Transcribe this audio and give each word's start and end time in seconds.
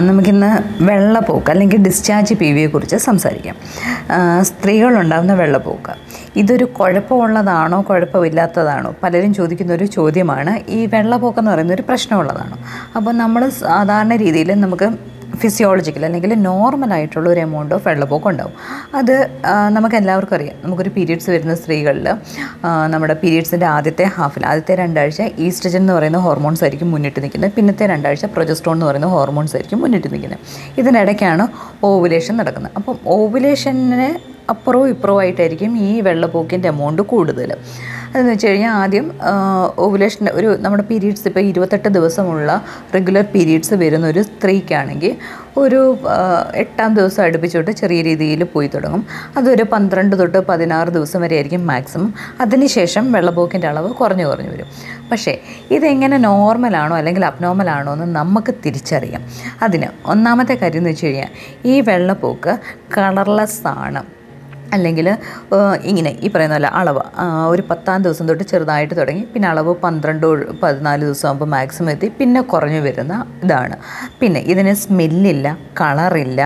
നമുക്കിന്ന് 0.00 0.82
വെള്ളപ്പോക്ക് 0.84 1.50
അല്ലെങ്കിൽ 1.50 1.82
discharge 1.82 2.34
P 2.34 2.52
വിയെ 2.52 2.66
കുറിച്ച് 2.66 2.96
സംസാരിക്കാം. 2.96 3.56
സ്ത്രീകളുണ്ടാകുന്ന 4.42 5.34
വെള്ളപ്പോക്ക്. 5.34 5.94
ഇതൊരു 6.36 6.64
കുഴപ്പമുള്ളതാണോ 6.64 7.84
കുഴപ്പമില്ലാത്തതാണോ? 7.88 8.94
പലരും 9.02 9.34
ചോദിക്കുന്ന 9.34 9.72
ഒരു 9.72 9.84
ചോദ്യമാണ്. 9.84 10.70
ഈ 10.70 10.86
വെള്ളപ്പോക്കെന്ന് 10.86 11.50
പറയുന്ന 11.50 11.72
ഒരു 11.72 11.82
പ്രശ്നമുള്ളതാണോ? 11.82 12.58
അപ്പോൾ 12.96 13.12
നമ്മൾ 13.12 13.48
സാധാരണ 13.48 14.16
രീതിയിൽ 14.16 14.60
നമുക്ക് 14.60 14.90
ഫിസിയോളജിക്കൽ 15.44 16.04
അല്ലെങ്കിൽ 16.08 16.34
നോർമൽ 16.48 16.92
ആയിട്ടുള്ള 16.96 17.26
ഒരു 17.30 17.40
എമൗണ്ട് 17.46 17.74
ഓഫ് 17.76 17.84
വെള്ളപ്പൊക്കം 17.88 18.30
ഉണ്ടാവും. 18.30 18.54
അത് 19.00 19.14
നമുക്ക് 19.76 19.96
എല്ലാവർക്കും 20.00 20.36
അറിയാം. 20.38 20.56
നമുക്കൊരു 20.64 20.92
പീരീഡ്സ് 20.96 21.30
വരുന്ന 21.30 21.54
സ്ത്രീകളിൽ 21.62 22.08
നമ്മുടെ 22.92 23.16
പീരീഡ്സിന്റെ 23.22 23.66
ആദ്യത്തെ 23.76 24.04
ഹാഫിൽ 24.16 24.46
ആദ്യത്തെ 24.50 24.74
രണ്ടാഴ്ച 24.82 25.22
ഈസ്ട്രജൻ 25.46 25.82
എന്ന് 25.82 25.92
പറയുന്ന 25.92 26.18
ഹോർമോൺസ് 26.26 26.64
ആയിരിക്കും 26.64 26.90
മുന്നിട്ട് 26.90 27.20
നിൽക്കുന്നത്. 27.22 27.52
പിന്നത്തെ 27.56 27.86
രണ്ടാഴ്ച 27.94 28.26
പ്രൊജസ്ട്രോൺ 28.34 28.76
എന്ന് 28.76 28.86
പറയുന്ന 28.86 29.08
ഹോർമോൺസ് 29.16 29.56
ആയിരിക്കും 29.56 29.80
മുന്നിട്ട് 29.80 30.08
നിൽക്കുന്നത്. 30.12 30.40
ഇതിനിടയ്ക്കാണ് 30.78 31.46
ഓവുലേഷൻ 31.90 32.36
നടക്കുന്നത്. 32.36 32.72
അപ്പം 32.76 32.96
ഓവുലേഷന് 33.16 34.33
അപ്പുറവും 34.50 34.88
ഇപ്പുറവും 34.88 35.20
ആയിട്ടായിരിക്കും 35.20 35.78
ഈ 35.78 36.00
വെള്ളപ്പൊക്കിന്റെ 36.00 36.68
എമൗണ്ട് 36.68 37.02
കൂടുതൽ. 37.02 37.50
അതെന്ന് 38.14 38.32
വെച്ച് 38.32 38.46
കഴിഞ്ഞാൽ 38.46 38.70
ആദ്യം 38.70 39.06
ഓവുലേഷന്റെ 39.84 40.32
ഒരു 40.32 40.56
നമ്മുടെ 40.60 40.82
പീരീഡ്സ് 40.82 41.28
ഇപ്പോൾ 41.28 41.40
ഇരുപത്തെട്ട് 41.40 41.88
ദിവസമുള്ള 41.88 42.64
റെഗുലർ 42.94 43.24
പീരീഡ്സ് 43.34 43.74
വരുന്ന 43.74 44.06
ഒരു 44.06 44.22
സ്ത്രീക്കാണെങ്കിൽ 44.22 45.16
ഒരു 45.56 45.80
എട്ടാം 46.54 46.94
ദിവസം 46.94 47.22
അടുപ്പിച്ചോട്ട് 47.24 47.70
ചെറിയ 47.70 48.02
രീതിയിൽ 48.02 48.44
പോയി 48.44 48.68
തുടങ്ങും. 48.74 49.06
അതൊരു 49.36 49.62
പന്ത്രണ്ട് 49.72 50.18
തൊട്ട് 50.18 50.38
പതിനാറ് 50.38 50.88
ദിവസം 50.88 51.20
വരെ 51.20 51.34
ആയിരിക്കും 51.34 51.66
മാക്സിമം 51.66 52.14
അതിനുശേഷം 52.40 53.12
വെള്ളപ്പോക്കിന്റെ 53.12 53.68
അളവ് 53.68 53.90
കുറഞ്ഞു 53.92 54.24
കുറഞ്ഞു 54.24 54.50
വരും. 54.50 54.66
പക്ഷേ 55.10 55.38
ഇതെങ്ങനെ 55.70 56.18
നോർമലാണോ 56.18 56.96
അല്ലെങ്കിൽ 56.96 57.24
അബ്നോർമലാണോ 57.24 57.92
എന്ന് 57.92 58.16
നമുക്ക് 58.16 58.54
തിരിച്ചറിയാം. 58.66 59.22
അതിന് 59.62 59.88
ഒന്നാമത്തെ 60.06 60.54
കാര്യം 60.54 60.78
എന്ന് 60.78 60.90
വെച്ച് 60.90 61.06
കഴിഞ്ഞാൽ 61.06 61.30
ഈ 61.64 61.80
വെള്ളപ്പോക്ക് 61.80 62.58
കളർലെസ് 62.98 63.62
ആണ്. 63.66 64.02
അല്ലെങ്കിൽ 64.76 65.08
ഇങ്ങനെ 65.90 66.10
ഈ 66.24 66.30
പറയുന്ന 66.34 66.56
പോലെ 66.58 66.70
അളവ് 66.80 67.02
ഒരു 67.52 67.62
പത്താം 67.70 68.02
ദിവസം 68.06 68.24
തൊട്ട് 68.30 68.44
ചെറുതായിട്ട് 68.52 68.94
തുടങ്ങി 69.00 69.24
പിന്നെ 69.34 69.48
അളവ് 69.52 69.74
പന്ത്രണ്ട് 69.84 70.26
പതിനാല് 70.62 71.02
ദിവസം 71.08 71.28
ആകുമ്പോൾ 71.30 71.48
മാക്സിമം 71.56 71.90
എത്തി 71.94 72.08
പിന്നെ 72.20 72.42
കുറഞ്ഞു 72.52 72.80
വരുന്ന 72.86 73.14
ഇതാണ്. 73.44 73.76
പിന്നെ 74.20 74.42
ഇതിന് 74.52 74.74
സ്മെല്ലില്ല 74.82 75.46
കളറില്ല 75.80 76.40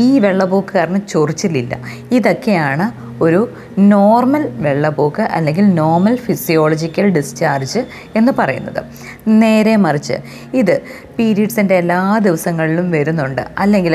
ഈ 0.00 0.04
വെള്ളപ്പോക്ക് 0.24 0.72
കാരണം 0.78 1.02
ചൊറിച്ചിലില്ല. 1.12 1.74
ഇതൊക്കെയാണ് 2.18 2.86
ഒരു 3.22 3.40
നോർമൽ 3.78 4.42
വെള്ളപ്പോക്ക് 4.64 5.22
അല്ലെങ്കിൽ 5.22 5.74
നോർമൽ 5.74 6.16
ഫിസിയോളജിക്കൽ 6.16 7.06
ഡിസ്ചാർജ് 7.08 7.80
എന്ന് 8.16 8.32
പറയുന്നത്. 8.38 8.80
നേരെ 9.28 9.76
മറിച്ച് 9.76 10.16
ഇത് 10.54 10.82
പീരീഡ്സിന്റെ 11.18 11.74
എല്ലാ 11.74 12.18
ദിവസങ്ങളിലും 12.18 12.90
വരുന്നുണ്ട്. 12.90 13.42
അല്ലെങ്കിൽ 13.58 13.94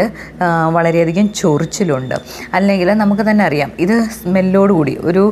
വളരെയധികം 0.76 1.34
ചൊറിച്ചിലുണ്ട്. 1.34 2.16
അല്ലെങ്കിൽ 2.54 2.90
നമുക്ക് 3.02 3.22
തന്നെ 3.30 3.46
അറിയാം 3.46 3.72
ഇത് 3.80 3.96
സ്മെല്ലോടുകൂടി 4.04 4.98
ഒരു 5.02 5.24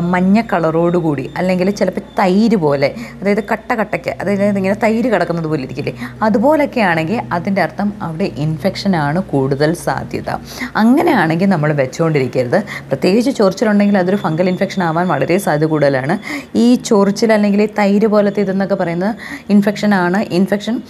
മഞ്ഞ 0.00 0.40
കളറോടുകൂടി 0.52 1.24
അല്ലെങ്കിൽ 1.36 1.70
ചിലപ്പോൾ 1.70 2.00
തൈര് 2.18 2.56
പോലെ 2.56 2.90
അതായത് 3.20 3.42
കട്ട 3.52 3.72
കട്ടയ്ക്ക് 3.80 4.14
അതായത് 4.20 4.58
ഇങ്ങനെ 4.58 4.76
തൈര് 4.84 5.08
കിടക്കുന്നത് 5.12 5.46
പോലെ 5.46 5.62
ഇരിക്കില്ലേ? 5.62 5.94
അതുപോലൊക്കെ 6.22 6.80
ആണെങ്കിൽ 6.80 7.20
അതിന്റെ 7.32 7.62
അർത്ഥം 7.62 7.92
അവിടെ 8.02 8.24
ഇൻഫെക്ഷനാണ് 8.24 9.22
കൂടുതൽ 9.32 9.74
സാധ്യത. 9.86 10.30
അങ്ങനെയാണെങ്കിൽ 10.76 11.48
നമ്മൾ 11.54 11.72
വെച്ചുകൊണ്ടിരിക്കരുത് 11.72 12.58
പ്രത്യേകിച്ച് 12.88 13.27
ചൊറിച്ചിലുണ്ടെങ്കിൽ 13.30 13.98
അതൊരു 13.98 14.16
ഫംഗൽ 14.16 14.48
ഇൻഫെക്ഷൻ 14.48 14.82
ആവാൻ 14.82 15.08
വളരെ 15.08 15.38
സാധ്യത 15.38 15.68
കൂടുതലാണ്. 15.68 16.18
ഈ 16.56 16.74
ചൊറിച്ചിൽ 16.74 17.32
അല്ലെങ്കിൽ 17.32 17.68
തൈര് 17.78 18.06
പോലത്തെ 18.06 18.40
ഇതെന്നൊക്കെ 18.40 18.74
പറയുന്ന 18.74 19.16
ഇൻഫെക്ഷനാണ് 19.50 20.20
ഇൻഫെക്ഷൻ 20.30 20.82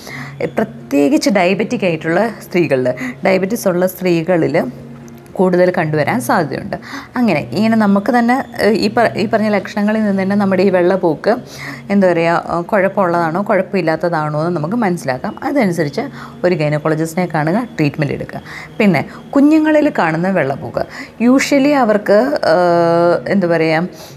പ്രത്യേകിച്ച് 0.56 1.30
ഡയബറ്റിക് 1.30 1.84
ആയിട്ടുള്ള 1.84 2.20
സ്ത്രീകളിൽ 2.42 2.88
ഡയബറ്റിസ് 3.26 3.68
ഉള്ള 3.68 3.86
സ്ത്രീകളിൽ 3.86 4.56
കൂടുതൽ 5.40 5.68
കണ്ടുവരാൻ 5.78 6.18
സാധ്യതയുണ്ട്. 6.28 6.76
അങ്ങനെ 7.18 7.40
ഇങ്ങനെ 7.58 7.76
നമുക്ക് 7.84 8.10
തന്നെ 8.18 8.36
ഈ 8.84 8.88
ഈ 9.22 9.24
പറഞ്ഞ 9.32 9.48
ലക്ഷണങ്ങളിൽ 9.56 10.02
നിന്ന് 10.06 10.22
തന്നെ 10.22 10.36
നമ്മുടെ 10.42 10.62
ഈ 10.68 10.70
വെള്ളപ്പോക്ക് 10.76 11.32
എന്താ 11.94 12.06
പറയുക 12.12 12.62
കുഴപ്പമുള്ളതാണോ 12.72 13.40
കുഴപ്പമില്ലാത്തതാണോ 13.50 14.38
എന്ന് 14.42 14.54
നമുക്ക് 14.58 14.78
മനസ്സിലാക്കാം. 14.84 15.34
അതനുസരിച്ച് 15.48 16.04
ഒരു 16.44 16.54
ഗൈനക്കോളജിസ്റ്റിനെ 16.62 17.26
കാണുക 17.36 17.58
ട്രീറ്റ്മെന്റ് 17.78 18.14
എടുക്കുക. 18.18 18.40
പിന്നെ 18.80 19.02
കുഞ്ഞുങ്ങളിൽ 19.36 19.88
കാണുന്ന 20.00 20.30
വെള്ളപ്പോക്ക് 20.38 20.84
യൂഷ്വലി 21.26 21.74
അവർക്ക് 21.84 22.18
എന്താ 23.34 23.48
പറയുക 23.54 24.16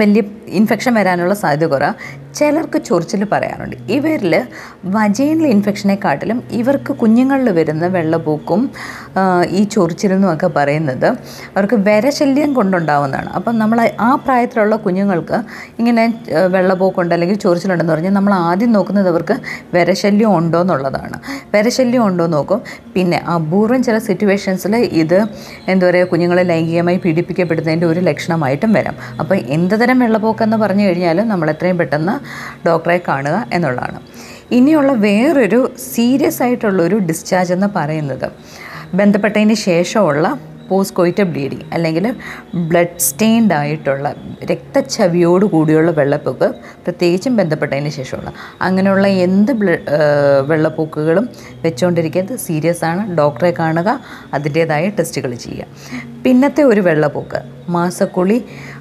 വലിയ 0.00 0.20
ഇൻഫെക്ഷൻ 0.58 0.92
വരാനുള്ള 0.98 1.34
സാധ്യത 1.42 1.68
കുറവാണ് 1.72 1.96
ചിലർക്ക് 2.38 2.78
ചൊറിച്ചിൽ 2.88 3.22
പറയാറുണ്ട്. 3.30 3.76
ഇവരിൽ 3.96 4.34
വജൈനൽ 4.96 5.46
ഇൻഫെക്ഷനെക്കാട്ടിലും 5.54 6.38
ഇവർക്ക് 6.58 6.92
കുഞ്ഞുങ്ങളിൽ 7.00 7.48
വരുന്ന 7.58 7.84
വെള്ളപൂക്കും 7.96 8.60
ഈ 9.58 9.60
ചൊറിച്ചിലെന്നും 9.74 10.28
ഒക്കെ 10.32 10.48
പറയുന്നത് 10.56 11.06
അവർക്ക് 11.54 11.78
വിരശല്യം 11.88 12.50
കൊണ്ടുണ്ടാവുന്നതാണ്. 12.58 13.30
അപ്പം 13.38 13.54
നമ്മൾ 13.62 13.78
ആ 14.08 14.10
പ്രായത്തിലുള്ള 14.24 14.76
കുഞ്ഞുങ്ങൾക്ക് 14.84 15.38
ഇങ്ങനെ 15.80 16.04
വെള്ളപൂക്കുണ്ട് 16.54 17.14
അല്ലെങ്കിൽ 17.16 17.38
ചൊറിച്ചിലുണ്ടെന്ന് 17.44 17.94
പറഞ്ഞാൽ 17.94 18.14
നമ്മൾ 18.18 18.34
ആദ്യം 18.48 18.72
നോക്കുന്നത് 18.76 19.08
അവർക്ക് 19.14 19.36
വിരശല്യം 19.74 20.30
ഉണ്ടോ 20.38 20.60
എന്നുള്ളതാണ് 20.66 21.18
വിരശല്യം 21.54 22.04
ഉണ്ടോ 22.08 22.26
നോക്കും. 22.36 22.60
പിന്നെ 22.94 23.20
അപൂർവം 23.36 23.82
ചില 23.88 23.96
സിറ്റുവേഷൻസിൽ 24.08 24.76
ഇത് 25.02 25.18
എന്താ 25.72 25.84
പറയുക 25.88 26.08
കുഞ്ഞുങ്ങളെ 26.12 26.44
ലൈംഗികമായി 26.52 27.00
പീഡിപ്പിക്കപ്പെടുന്നതിന്റെ 27.04 27.86
ഒരു 27.92 28.00
ലക്ഷണമായിട്ടും 28.08 28.70
വരാം. 28.78 28.96
അപ്പോൾ 29.20 29.36
എന്ത് 29.58 29.76
തരം 29.80 29.98
വെള്ളപ്പൊക്കെന്ന് 30.40 30.64
പറഞ്ഞു 30.64 30.84
കഴിഞ്ഞാൽ 30.86 31.18
നമ്മൾ 31.32 31.46
എത്രയും 31.54 31.76
പെട്ടെന്ന് 31.80 32.14
ഡോക്ടറെ 32.66 32.98
കാണുക 33.08 33.36
എന്നുള്ളതാണ്. 33.56 33.98
ഇനിയുള്ള 34.58 34.92
വേറൊരു 35.06 35.60
സീരിയസ് 35.94 36.40
ആയിട്ടുള്ളൊരു 36.44 36.96
ഡിസ്ചാർജ് 37.08 37.52
എന്ന് 37.56 37.68
പറയുന്നത് 37.76 38.28
ബന്ധപ്പെട്ടതിന് 38.98 39.56
ശേഷമുള്ള 39.68 40.26
പോസ്റ്റ് 40.70 40.96
കോയിറ്റ 40.98 41.20
ബ്ലീഡിങ് 41.32 41.66
അല്ലെങ്കിൽ 41.76 42.06
ബ്ലഡ് 42.70 43.02
സ്റ്റെയിൻഡ് 43.08 43.54
ആയിട്ടുള്ള 43.60 44.08
രക്തച്ചവിയോട് 44.50 45.44
കൂടിയുള്ള 45.54 45.90
വെള്ളപ്പൊക്ക് 46.00 46.48
പ്രത്യേകിച്ചും 46.84 47.34
ബന്ധപ്പെട്ടതിന് 47.40 47.92
ശേഷമുള്ള 47.98 48.32
അങ്ങനെയുള്ള 48.66 49.06
എന്ത് 49.26 49.52
വെള്ളപ്പൊക്കുകളും 50.50 51.24
വെച്ചുകൊണ്ടിരിക്കുന്നത് 51.64 52.36
സീരിയസ് 52.46 52.84
ആണ്. 52.90 53.02
ഡോക്ടറെ 53.20 53.52
കാണുക 53.60 53.88
അതിന്റേതായ 54.34 54.88
ടെസ്റ്റുകൾ 54.98 55.32
ചെയ്യുക. 55.44 55.66
പിന്നത്തെ 56.24 56.62
ഒരു 56.70 56.80
വെള്ളപ്പൊക്ക് 56.88 57.40
മാസക്കുളി 57.76 58.38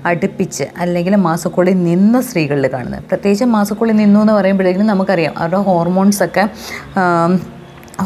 അടുപ്പിച്ച് 0.10 0.66
അല്ലെങ്കിൽ 0.84 1.14
മാസക്കുളി 1.28 1.74
നിന്ന 1.88 2.22
സ്ത്രീകളിൽ 2.28 2.68
കാണുന്നത്. 2.76 3.04
പ്രത്യേകിച്ച് 3.10 3.46
മാസക്കുളി 3.56 3.94
നിന്നു 4.02 4.20
എന്ന് 4.24 4.34
പറയുമ്പോഴേക്കും 4.40 4.92
നമുക്കറിയാം 4.94 5.34
അവരുടെ 5.42 5.62
ഹോർമോൺസൊക്കെ 5.70 6.44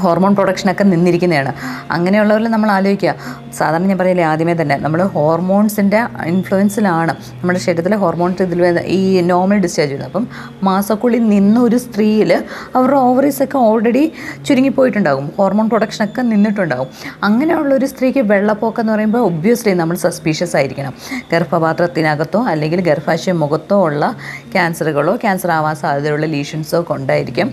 ഹോർമോൺ 0.01 0.33
പ്രൊഡക്ഷനൊക്കെ 0.35 0.83
നിന്നിരിക്കുന്നതാണ്. 0.83 1.51
അങ്ങനെയുള്ളവരിൽ 1.91 2.47
നമ്മൾ 2.47 2.69
ആലോചിക്കുക. 2.71 3.13
സാധാരണ 3.57 3.85
ഞാൻ 3.85 3.97
പറയില്ലേ 3.97 4.23
ആദ്യമേ 4.23 4.55
തന്നെ 4.61 4.75
നമ്മൾ 4.77 5.01
ഹോർമോൺസിന്റെ 5.15 5.99
ഇൻഫ്ലുവൻസിലാണ് 6.25 7.13
നമ്മുടെ 7.41 7.59
ശരീരത്തിലെ 7.59 7.97
ഹോർമോൺസ് 8.03 8.43
ഇതിൽ 8.47 8.79
ഈ 8.97 8.99
നോർമൽ 9.21 9.59
ഡിസ്ചാർജ് 9.65 9.93
വരുന്നത് 9.93 10.09
അപ്പം 10.11 10.25
മാസക്കുള്ളി 10.63 11.19
നിന്ന 11.33 11.59
ഒരു 11.59 11.77
സ്ത്രീയിൽ 11.85 12.31
അവരുടെ 12.75 12.97
ഓവറീസ് 13.07 13.41
ഒക്കെ 13.43 13.57
ഓൾറെഡി 13.57 14.03
ചുരുങ്ങിപ്പോയിട്ടുണ്ടാകും. 14.47 15.27
ഹോർമോൺ 15.37 15.67
പ്രൊഡക്ഷനൊക്കെ 15.69 16.21
നിന്നിട്ടുണ്ടാകും. 16.21 16.87
അങ്ങനെയുള്ള 17.23 17.71
ഒരു 17.75 17.85
സ്ത്രീക്ക് 17.85 18.19
വെള്ളപ്പൊക്കം 18.19 18.81
എന്ന് 18.83 18.93
പറയുമ്പോൾ 18.93 19.23
ഒബ്വിയസ്ലി 19.29 19.73
നമ്മൾ 19.73 19.95
സസ്പീഷ്യസ് 19.95 20.55
ആയിരിക്കണം. 20.55 20.93
ഗർഭപാത്രത്തിനകത്തോ 21.31 22.41
അല്ലെങ്കിൽ 22.53 22.81
ഗർഭാശയ 22.81 23.31
മുഖത്തോ 23.31 23.77
ഉള്ള 23.87 24.03
ക്യാൻസറുകളോ 24.53 25.15
ക്യാൻസർ 25.15 25.51
ആവാൻ 25.51 25.75
സാധ്യതയുള്ള 25.75 26.25
ലീഷൻസോ 26.25 26.81
കൊണ്ടായിരിക്കും 26.81 27.47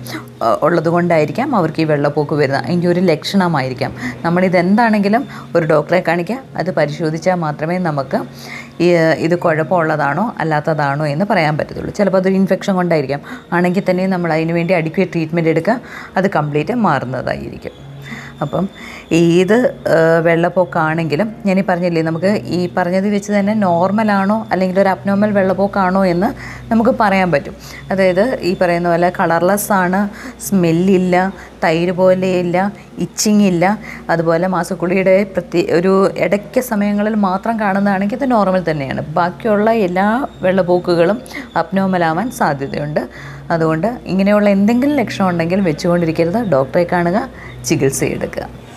ഉള്ളതുകൊണ്ടായിരിക്കാം 0.63 0.69
ഉള്ളത് 0.71 0.89
കൊണ്ടായിരിക്കാം 0.89 1.49
അവർക്ക് 1.57 1.81
ഈ 1.81 1.85
വെള്ളപ്പൊക്ക് 1.91 2.30
വരുന്നത് 2.37 2.65
അതിന്റെ 2.65 2.89
ഒരു 2.89 3.01
ലക്ഷണമായിരിക്കാം. 3.01 3.93
നമ്മളിത് 4.25 4.57
എന്താണെങ്കിലും 4.57 5.29
ഒരു 5.57 5.65
ഡോക്ടറെ 5.67 6.01
കാണിക്കുക 6.09 6.39
അത് 6.57 6.71
പരിശോധിച്ചാൽ 6.79 7.39
മാത്രമേ 7.47 7.79
നമുക്ക് 7.89 8.21
ഇത് 9.27 9.35
കുഴപ്പമുള്ളതാണോ 9.45 10.25
അല്ലാത്തതാണോ 10.41 11.07
എന്ന് 11.07 11.25
പറയാൻ 11.31 11.55
പറ്റത്തുള്ളൂ. 11.59 11.93
ചിലപ്പോൾ 11.99 12.19
അതൊരു 12.19 12.35
ഇൻഫെക്ഷൻ 12.35 12.75
കൊണ്ടായിരിക്കാം. 12.75 13.21
ആണെങ്കിൽ 13.53 13.85
തന്നെ 13.91 14.07
നമ്മൾ 14.07 14.33
അതിന് 14.33 14.53
വേണ്ടി 14.53 14.75
അഡിക്വേറ്റ് 14.75 15.13
ട്രീറ്റ്മെന്റ് 15.13 15.51
എടുക്കുക 15.51 15.81
അത് 16.17 16.29
കംപ്ലീറ്റ് 16.37 16.77
മാറുന്നതായിരിക്കും. 16.87 17.77
അപ്പം 18.45 18.69
ഏത് 19.13 19.57
വെള്ളപ്പൊക്കാണെങ്കിലും 20.27 21.29
ഞാൻ 21.47 21.59
ഈ 21.59 21.65
പറഞ്ഞില്ലേ 21.69 22.03
നമുക്ക് 22.03 22.31
ഈ 22.59 22.61
പറഞ്ഞത് 22.77 23.09
വെച്ച് 23.15 23.33
തന്നെ 23.33 23.55
നോർമലാണോ 23.55 24.47
അല്ലെങ്കിൽ 24.53 24.81
ഒരു 24.81 24.89
അബ്നോർമൽ 24.89 25.31
വെള്ളപ്പൊക്കാണോ 25.31 26.05
എന്ന് 26.07 26.29
നമുക്ക് 26.71 26.91
പറയാൻ 26.91 27.33
പറ്റും. 27.33 27.55
അതായത് 27.91 28.25
ഈ 28.41 28.57
പറയുന്ന 28.61 28.89
പോലെ 28.89 29.13
കളർലെസ് 29.21 29.73
ആണ് 29.73 30.01
സ്മെല്ലില്ല 30.47 31.33
തൈര് 31.65 31.93
പോലെയില്ല 31.93 32.73
ഇച്ചിങ് 32.99 33.43
ഇല്ല. 33.43 33.79
അതുപോലെ 34.11 34.47
മാസക്കുളിയുടെ 34.47 35.23
പ്രത്യേക 35.23 35.73
ഒരു 35.73 36.11
ഇടയ്ക്ക് 36.19 36.61
സമയങ്ങളിൽ 36.61 37.15
മാത്രം 37.15 37.61
കാണുന്നതാണെങ്കിൽ 37.61 38.17
ഇത് 38.17 38.31
നോർമൽ 38.31 38.71
തന്നെയാണ്. 38.71 39.01
ബാക്കിയുള്ള 39.01 39.71
എല്ലാ 39.71 40.27
വെള്ളപ്പൊക്കുകളും 40.43 41.21
അപ്നോമലാവാൻ 41.57 42.31
സാധ്യതയുണ്ട്. 42.31 43.09
അതുകൊണ്ട് 43.51 43.87
ഇങ്ങനെയുള്ള 44.07 44.49
എന്തെങ്കിലും 44.49 44.97
ലക്ഷണം 44.97 45.29
ഉണ്ടെങ്കിൽ 45.29 45.61
വെച്ചുകൊണ്ടിരിക്കരുത്. 45.61 46.41
ഡോക്ടറെ 46.51 46.87
കാണുക 46.93 47.29
ചികിത്സയെടുക്കുക. 47.65 48.70